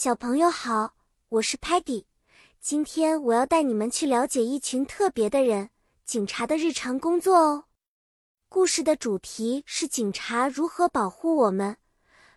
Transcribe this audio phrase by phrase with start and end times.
[0.00, 0.94] 小朋友好，
[1.28, 2.04] 我是 Patty，
[2.60, 5.70] 今天我要带你们去了解一群特别的人——
[6.06, 7.64] 警察的日常工作哦。
[8.48, 11.78] 故事的主题是警察如何保护我们，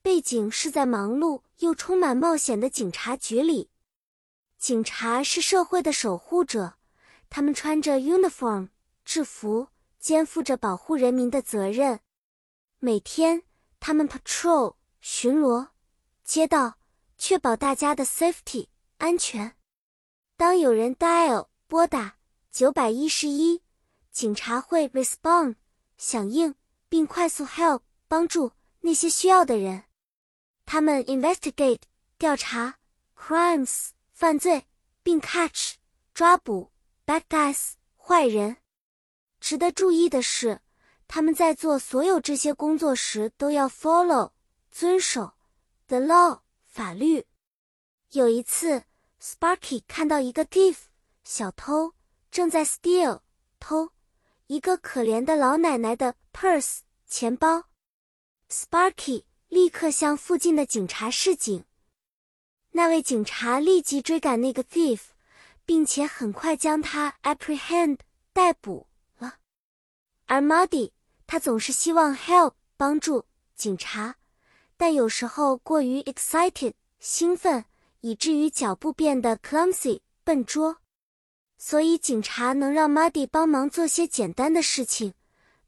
[0.00, 3.68] 背景是在忙碌又充满冒险的警察局里。
[4.56, 6.76] 警察是社会的守护者，
[7.28, 8.70] 他们穿着 uniform
[9.04, 12.00] 制服，肩负着保护人民的责任。
[12.78, 13.42] 每天，
[13.78, 15.68] 他们 patrol 巡逻
[16.24, 16.78] 街道，
[17.24, 18.66] 确保大家的 safety
[18.98, 19.56] 安全。
[20.36, 22.16] 当有人 dial 拨打
[22.50, 23.62] 九百一十一，
[24.10, 25.54] 警察会 respond
[25.96, 26.56] 响应，
[26.88, 29.84] 并快速 help 帮助那些需要的人。
[30.66, 31.82] 他们 investigate
[32.18, 32.80] 调查
[33.16, 34.66] crimes 犯罪，
[35.04, 35.74] 并 catch
[36.12, 36.72] 抓捕
[37.06, 38.56] bad guys 坏人。
[39.38, 40.60] 值得注意的是。
[41.06, 44.32] 他们在做所有这些工作时都要 follow
[44.72, 45.34] 遵守
[45.86, 46.40] the law
[46.72, 47.26] 法律。
[48.12, 48.84] 有一次
[49.20, 50.84] ，Sparky 看到一个 thief
[51.22, 51.92] 小偷
[52.30, 53.20] 正在 steal
[53.60, 53.90] 偷
[54.46, 57.64] 一个可怜的老奶奶的 purse 钱包
[58.48, 61.66] ，Sparky 立刻向附近的警察示警。
[62.70, 65.00] 那位警察立即追赶那个 thief，
[65.66, 67.98] 并且很快将他 apprehend
[68.32, 68.88] 逮捕
[69.18, 69.36] 了。
[70.24, 70.92] 而 Muddy。
[71.24, 74.16] 他总是希望 help 帮助警察，
[74.82, 77.64] 但有时候过于 excited 兴奋，
[78.00, 80.78] 以至于脚步变得 clumsy 笨拙。
[81.56, 85.14] 所以警察能让 Muddy 帮忙做些简单的事情，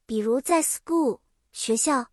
[0.04, 1.20] 比如在 school
[1.52, 2.08] 学校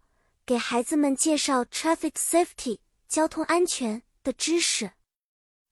[0.46, 4.92] 给孩子们介绍 traffic safety 交通安全的知识。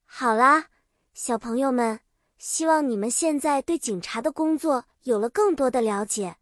[0.06, 0.70] 好啦，
[1.14, 2.00] 小朋友们，
[2.40, 6.38] 希望你们现在对警察的工作有了更多的了解。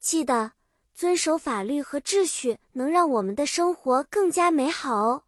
[0.00, 0.54] 记得
[1.00, 5.22] 遵守法律和秩序，能让我们的生活更加美好哦。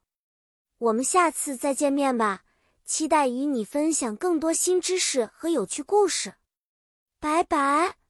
[0.77, 2.43] 我们下次再见面吧，
[2.85, 6.35] 期待与你分享更多新知识和有趣故事。
[7.19, 8.02] 拜拜。